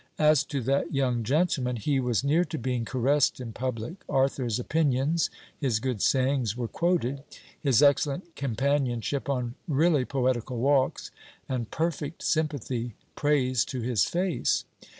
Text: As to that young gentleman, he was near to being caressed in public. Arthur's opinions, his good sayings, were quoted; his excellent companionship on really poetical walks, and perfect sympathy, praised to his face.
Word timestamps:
As 0.17 0.43
to 0.45 0.61
that 0.61 0.95
young 0.95 1.21
gentleman, 1.23 1.75
he 1.75 1.99
was 1.99 2.23
near 2.23 2.43
to 2.45 2.57
being 2.57 2.85
caressed 2.85 3.39
in 3.39 3.53
public. 3.53 3.97
Arthur's 4.09 4.57
opinions, 4.57 5.29
his 5.59 5.79
good 5.79 6.01
sayings, 6.01 6.57
were 6.57 6.67
quoted; 6.67 7.21
his 7.59 7.83
excellent 7.83 8.35
companionship 8.35 9.29
on 9.29 9.53
really 9.67 10.03
poetical 10.05 10.57
walks, 10.57 11.11
and 11.47 11.69
perfect 11.69 12.23
sympathy, 12.23 12.95
praised 13.15 13.69
to 13.69 13.81
his 13.81 14.05
face. 14.05 14.65